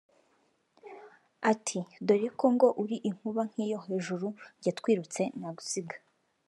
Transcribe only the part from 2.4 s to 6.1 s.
ngo uri inkuba nk’iyo hejuru jye twirutse nagusiga”